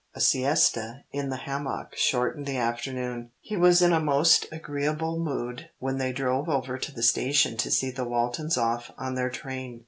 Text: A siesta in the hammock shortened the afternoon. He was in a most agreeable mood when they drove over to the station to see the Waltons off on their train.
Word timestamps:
A 0.15 0.19
siesta 0.19 1.03
in 1.11 1.29
the 1.29 1.35
hammock 1.37 1.93
shortened 1.95 2.47
the 2.47 2.57
afternoon. 2.57 3.29
He 3.39 3.55
was 3.55 3.83
in 3.83 3.93
a 3.93 3.99
most 3.99 4.47
agreeable 4.51 5.19
mood 5.19 5.69
when 5.77 5.99
they 5.99 6.11
drove 6.11 6.49
over 6.49 6.79
to 6.79 6.91
the 6.91 7.03
station 7.03 7.55
to 7.57 7.69
see 7.69 7.91
the 7.91 8.05
Waltons 8.05 8.57
off 8.57 8.89
on 8.97 9.13
their 9.13 9.29
train. 9.29 9.79